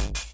[0.00, 0.29] you